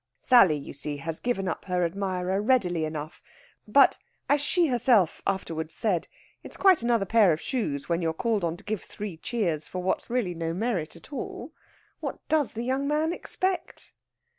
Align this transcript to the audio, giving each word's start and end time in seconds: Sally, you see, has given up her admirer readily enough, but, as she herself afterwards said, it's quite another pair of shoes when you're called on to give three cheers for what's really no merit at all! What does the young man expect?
Sally, 0.19 0.57
you 0.57 0.73
see, 0.73 0.97
has 0.97 1.19
given 1.19 1.47
up 1.47 1.65
her 1.65 1.85
admirer 1.85 2.41
readily 2.41 2.85
enough, 2.85 3.21
but, 3.67 3.99
as 4.27 4.41
she 4.41 4.65
herself 4.65 5.21
afterwards 5.27 5.75
said, 5.75 6.07
it's 6.41 6.57
quite 6.57 6.81
another 6.81 7.05
pair 7.05 7.31
of 7.33 7.39
shoes 7.39 7.87
when 7.87 8.01
you're 8.01 8.11
called 8.11 8.43
on 8.43 8.57
to 8.57 8.63
give 8.63 8.81
three 8.81 9.15
cheers 9.15 9.67
for 9.67 9.83
what's 9.83 10.09
really 10.09 10.33
no 10.33 10.55
merit 10.55 10.95
at 10.95 11.13
all! 11.13 11.51
What 11.99 12.17
does 12.29 12.53
the 12.53 12.63
young 12.65 12.87
man 12.87 13.13
expect? 13.13 13.93